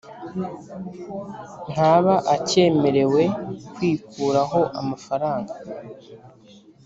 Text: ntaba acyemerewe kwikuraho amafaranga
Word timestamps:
ntaba 1.71 2.15
acyemerewe 2.35 3.21
kwikuraho 3.73 4.59
amafaranga 4.79 5.53